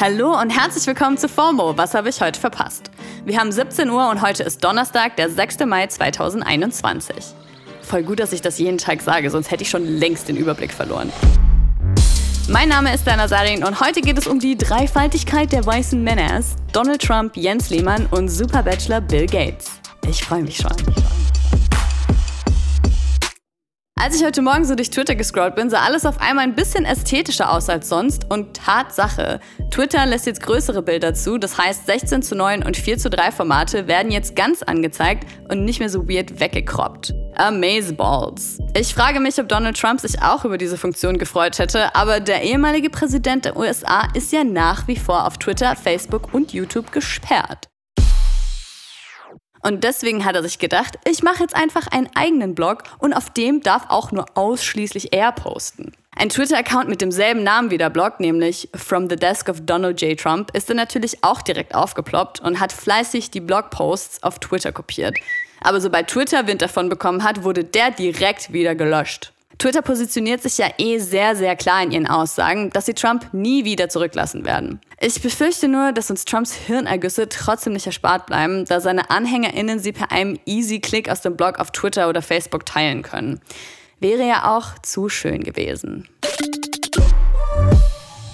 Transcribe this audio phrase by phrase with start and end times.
[0.00, 1.78] Hallo und herzlich willkommen zu FOMO.
[1.78, 2.90] Was habe ich heute verpasst?
[3.24, 5.60] Wir haben 17 Uhr und heute ist Donnerstag, der 6.
[5.66, 7.16] Mai 2021.
[7.80, 10.72] Voll gut, dass ich das jeden Tag sage, sonst hätte ich schon längst den Überblick
[10.72, 11.12] verloren.
[12.48, 16.56] Mein Name ist Dana Sarin und heute geht es um die Dreifaltigkeit der weißen Männers,
[16.72, 19.80] Donald Trump, Jens Lehmann und Super Bachelor Bill Gates.
[20.08, 21.23] Ich freue mich schon.
[24.04, 26.84] Als ich heute Morgen so durch Twitter gescrollt bin, sah alles auf einmal ein bisschen
[26.84, 28.30] ästhetischer aus als sonst.
[28.30, 29.40] Und Tatsache,
[29.70, 31.38] Twitter lässt jetzt größere Bilder zu.
[31.38, 35.64] Das heißt, 16 zu 9 und 4 zu 3 Formate werden jetzt ganz angezeigt und
[35.64, 37.14] nicht mehr so weird weggekroppt.
[37.36, 38.58] Amazeballs.
[38.76, 42.42] Ich frage mich, ob Donald Trump sich auch über diese Funktion gefreut hätte, aber der
[42.42, 47.68] ehemalige Präsident der USA ist ja nach wie vor auf Twitter, Facebook und YouTube gesperrt.
[49.66, 53.30] Und deswegen hat er sich gedacht, ich mache jetzt einfach einen eigenen Blog und auf
[53.30, 55.92] dem darf auch nur ausschließlich er posten.
[56.14, 60.20] Ein Twitter-Account mit demselben Namen wie der Blog, nämlich From the Desk of Donald J.
[60.20, 65.16] Trump, ist dann natürlich auch direkt aufgeploppt und hat fleißig die Blogposts auf Twitter kopiert.
[65.62, 69.32] Aber sobald Twitter Wind davon bekommen hat, wurde der direkt wieder gelöscht.
[69.58, 73.64] Twitter positioniert sich ja eh sehr, sehr klar in ihren Aussagen, dass sie Trump nie
[73.64, 74.80] wieder zurücklassen werden.
[75.00, 79.92] Ich befürchte nur, dass uns Trumps Hirnergüsse trotzdem nicht erspart bleiben, da seine AnhängerInnen sie
[79.92, 83.40] per einem Easy-Click aus dem Blog auf Twitter oder Facebook teilen können.
[84.00, 86.08] Wäre ja auch zu schön gewesen.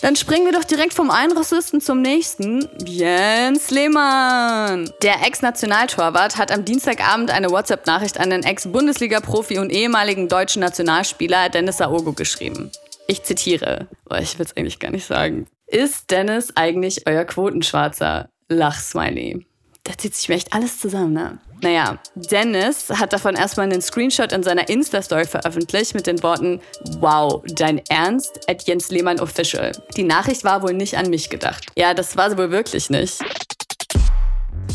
[0.00, 2.68] Dann springen wir doch direkt vom einen Rassisten zum nächsten.
[2.84, 4.90] Jens Lehmann.
[5.02, 11.80] Der Ex-Nationaltorwart hat am Dienstagabend eine WhatsApp-Nachricht an den Ex-Bundesliga-Profi und ehemaligen deutschen Nationalspieler Dennis
[11.80, 12.70] Aogo geschrieben.
[13.08, 13.88] Ich zitiere.
[14.08, 15.46] Oh, ich will es eigentlich gar nicht sagen.
[15.66, 18.28] Ist Dennis eigentlich euer Quotenschwarzer?
[18.48, 19.46] Lach-Smiley.
[19.82, 21.38] Da zieht sich mir echt alles zusammen, ne?
[21.60, 26.60] Naja, Dennis hat davon erstmal einen Screenshot in seiner Insta-Story veröffentlicht mit den Worten
[27.00, 28.48] Wow, dein Ernst?
[28.48, 29.72] At Jens Lehmann Official.
[29.96, 31.66] Die Nachricht war wohl nicht an mich gedacht.
[31.76, 33.18] Ja, das war sie wohl wirklich nicht.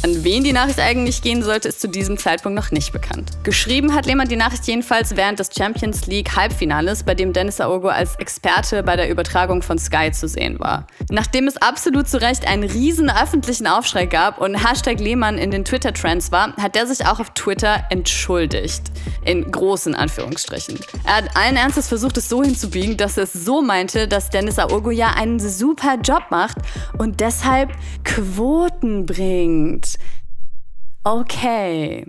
[0.03, 3.31] An wen die Nachricht eigentlich gehen sollte, ist zu diesem Zeitpunkt noch nicht bekannt.
[3.43, 7.87] Geschrieben hat Lehmann die Nachricht jedenfalls während des Champions League Halbfinales, bei dem Dennis Aogo
[7.87, 10.87] als Experte bei der Übertragung von Sky zu sehen war.
[11.09, 15.63] Nachdem es absolut zu Recht einen riesen öffentlichen Aufschrei gab und Hashtag Lehmann in den
[15.63, 18.81] Twitter-Trends war, hat er sich auch auf Twitter entschuldigt.
[19.23, 20.81] In großen Anführungsstrichen.
[21.05, 24.59] Er hat allen Ernstes versucht, es so hinzubiegen, dass er es so meinte, dass Dennis
[24.59, 26.57] Aogo ja einen super Job macht
[26.97, 27.71] und deshalb
[28.03, 29.92] Quoten bringt.
[31.03, 32.05] Okay.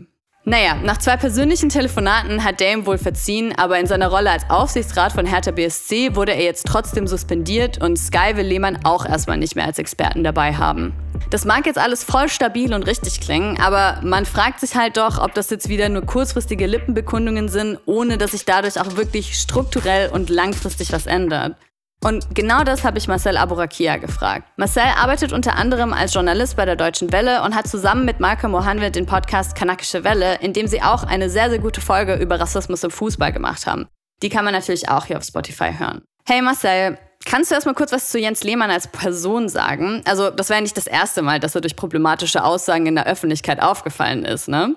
[0.47, 5.13] Naja, nach zwei persönlichen Telefonaten hat Dame wohl verziehen, aber in seiner Rolle als Aufsichtsrat
[5.13, 9.57] von Hertha BSC wurde er jetzt trotzdem suspendiert und Sky will Lehmann auch erstmal nicht
[9.57, 10.93] mehr als Experten dabei haben.
[11.31, 15.19] Das mag jetzt alles voll stabil und richtig klingen, aber man fragt sich halt doch,
[15.19, 20.11] ob das jetzt wieder nur kurzfristige Lippenbekundungen sind, ohne dass sich dadurch auch wirklich strukturell
[20.11, 21.57] und langfristig was ändert.
[22.05, 24.47] Und genau das habe ich Marcel Abourakia gefragt.
[24.59, 28.47] Marcel arbeitet unter anderem als Journalist bei der Deutschen Welle und hat zusammen mit Marco
[28.47, 32.39] Mohanwet den Podcast Kanakische Welle, in dem sie auch eine sehr, sehr gute Folge über
[32.39, 33.89] Rassismus im Fußball gemacht haben.
[34.23, 36.03] Die kann man natürlich auch hier auf Spotify hören.
[36.27, 40.03] Hey Marcel, Kannst du erstmal kurz was zu Jens Lehmann als Person sagen?
[40.05, 43.63] Also, das wäre nicht das erste Mal, dass er durch problematische Aussagen in der Öffentlichkeit
[43.63, 44.77] aufgefallen ist, ne?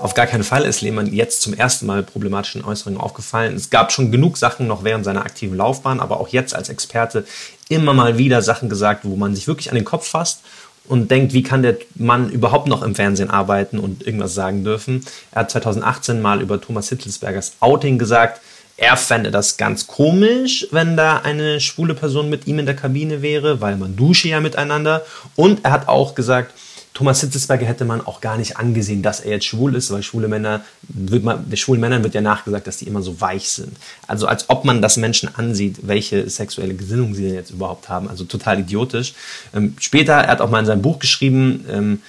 [0.00, 3.54] Auf gar keinen Fall ist Lehmann jetzt zum ersten Mal problematischen Äußerungen aufgefallen.
[3.56, 7.24] Es gab schon genug Sachen noch während seiner aktiven Laufbahn, aber auch jetzt als Experte
[7.68, 10.40] immer mal wieder Sachen gesagt, wo man sich wirklich an den Kopf fasst
[10.86, 15.04] und denkt, wie kann der Mann überhaupt noch im Fernsehen arbeiten und irgendwas sagen dürfen.
[15.32, 18.40] Er hat 2018 mal über Thomas Hitzelsbergers Outing gesagt,
[18.76, 23.22] er fände das ganz komisch, wenn da eine schwule Person mit ihm in der Kabine
[23.22, 25.06] wäre, weil man dusche ja miteinander.
[25.36, 26.52] Und er hat auch gesagt,
[26.94, 30.28] Thomas Hitzelsberger hätte man auch gar nicht angesehen, dass er jetzt schwul ist, weil schwule
[30.28, 33.76] Männer, wird man, der schwulen Männern wird ja nachgesagt, dass die immer so weich sind.
[34.06, 38.08] Also als ob man das Menschen ansieht, welche sexuelle Gesinnung sie denn jetzt überhaupt haben.
[38.08, 39.14] Also total idiotisch.
[39.52, 42.02] Ähm, später, er hat auch mal in seinem Buch geschrieben ähm,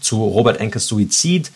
[0.00, 1.52] zu Robert Enkes Suizid,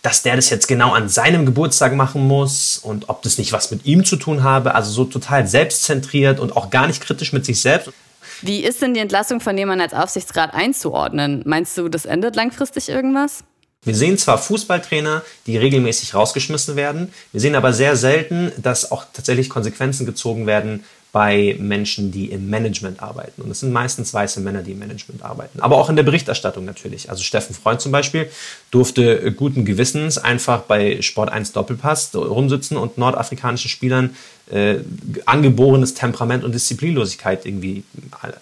[0.00, 3.70] dass der das jetzt genau an seinem Geburtstag machen muss und ob das nicht was
[3.70, 4.74] mit ihm zu tun habe.
[4.74, 7.90] Also so total selbstzentriert und auch gar nicht kritisch mit sich selbst.
[8.42, 11.42] Wie ist denn die Entlassung von jemandem als Aufsichtsrat einzuordnen?
[11.46, 13.44] Meinst du, das ändert langfristig irgendwas?
[13.82, 19.04] Wir sehen zwar Fußballtrainer, die regelmäßig rausgeschmissen werden, wir sehen aber sehr selten, dass auch
[19.12, 20.84] tatsächlich Konsequenzen gezogen werden
[21.16, 23.40] bei Menschen, die im Management arbeiten.
[23.40, 25.60] Und es sind meistens weiße Männer, die im Management arbeiten.
[25.60, 27.08] Aber auch in der Berichterstattung natürlich.
[27.08, 28.28] Also Steffen Freund zum Beispiel
[28.70, 34.14] durfte guten Gewissens einfach bei Sport 1 Doppelpass rumsitzen und nordafrikanischen Spielern
[34.50, 34.76] äh,
[35.24, 37.82] angeborenes Temperament und Disziplinlosigkeit irgendwie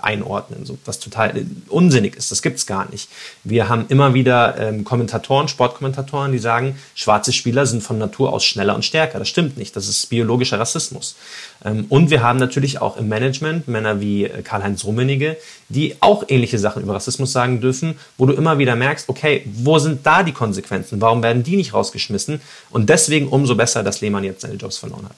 [0.01, 2.31] einordnen, so, was total äh, unsinnig ist.
[2.31, 3.09] Das gibt's gar nicht.
[3.43, 8.45] Wir haben immer wieder ähm, Kommentatoren, Sportkommentatoren, die sagen, schwarze Spieler sind von Natur aus
[8.45, 9.19] schneller und stärker.
[9.19, 9.75] Das stimmt nicht.
[9.77, 11.17] Das ist biologischer Rassismus.
[11.65, 15.39] Ähm, und wir haben natürlich auch im Management Männer wie äh, Karl-Heinz Rummenigge,
[15.71, 19.79] die auch ähnliche Sachen über Rassismus sagen dürfen, wo du immer wieder merkst, okay, wo
[19.79, 21.01] sind da die Konsequenzen?
[21.01, 22.43] Warum werden die nicht rausgeschmissen?
[22.71, 25.17] Und deswegen umso besser, dass Lehmann jetzt seine Jobs verloren hat.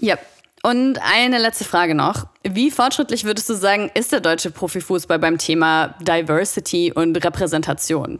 [0.00, 0.18] Ja.
[0.62, 2.26] Und eine letzte Frage noch.
[2.42, 8.18] Wie fortschrittlich würdest du sagen, ist der deutsche Profifußball beim Thema Diversity und Repräsentation?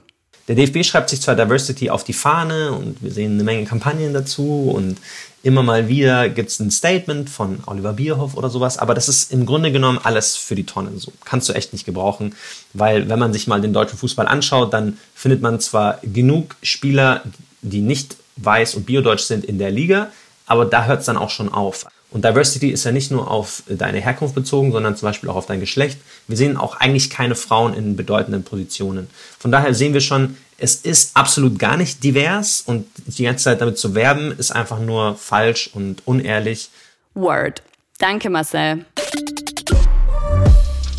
[0.48, 4.14] Der DFB schreibt sich zwar Diversity auf die Fahne und wir sehen eine Menge Kampagnen
[4.14, 4.96] dazu und
[5.42, 9.32] immer mal wieder gibt es ein Statement von Oliver Bierhoff oder sowas, aber das ist
[9.32, 10.90] im Grunde genommen alles für die Tonne.
[10.96, 12.34] So kannst du echt nicht gebrauchen,
[12.72, 17.22] weil wenn man sich mal den deutschen Fußball anschaut, dann findet man zwar genug Spieler,
[17.62, 20.10] die nicht weiß und biodeutsch sind in der Liga,
[20.50, 21.86] aber da hört es dann auch schon auf.
[22.10, 25.46] Und Diversity ist ja nicht nur auf deine Herkunft bezogen, sondern zum Beispiel auch auf
[25.46, 26.00] dein Geschlecht.
[26.26, 29.08] Wir sehen auch eigentlich keine Frauen in bedeutenden Positionen.
[29.38, 33.60] Von daher sehen wir schon, es ist absolut gar nicht divers und die ganze Zeit
[33.60, 36.70] damit zu werben, ist einfach nur falsch und unehrlich.
[37.14, 37.62] Word.
[37.98, 38.84] Danke, Marcel.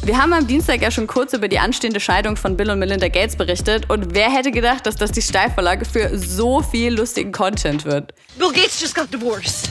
[0.04, 3.08] Wir haben am Dienstag ja schon kurz über die anstehende Scheidung von Bill und Melinda
[3.08, 7.86] Gates berichtet und wer hätte gedacht, dass das die Steilvorlage für so viel lustigen Content
[7.86, 8.12] wird?
[8.36, 9.70] Bill Gates just got divorced.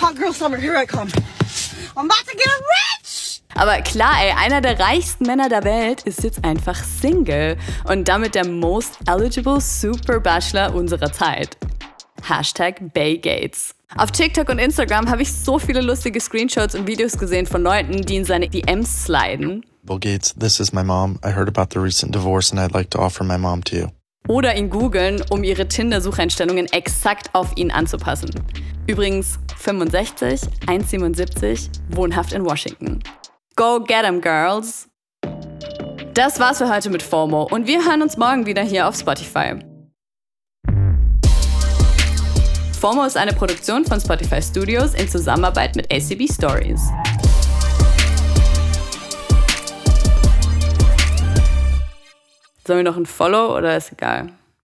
[0.00, 1.08] Hot girl summer, here I come.
[1.94, 3.42] I'm about to get rich!
[3.54, 8.34] Aber klar, ey, einer der reichsten Männer der Welt ist jetzt einfach Single und damit
[8.34, 11.56] der most eligible Super Bachelor unserer Zeit.
[12.28, 13.76] Hashtag BayGates.
[13.96, 18.02] Auf TikTok und Instagram habe ich so viele lustige Screenshots und Videos gesehen von Leuten,
[18.02, 19.64] die in seine DMs sliden.
[19.82, 21.18] Bill Gates, this is my mom.
[21.24, 23.86] I heard about the recent divorce and I'd like to offer my mom to you.
[24.28, 28.30] Oder ihn googeln, um ihre Tinder-Sucheinstellungen exakt auf ihn anzupassen.
[28.86, 33.00] Übrigens 65, 1,77, wohnhaft in Washington.
[33.56, 34.88] Go get 'em, Girls!
[36.14, 39.58] Das war's für heute mit FOMO und wir hören uns morgen wieder hier auf Spotify.
[42.80, 46.80] FOMO ist eine Produktion von Spotify Studios in Zusammenarbeit mit ACB Stories.
[52.66, 54.30] Sollen wir noch ein Follow oder ist egal?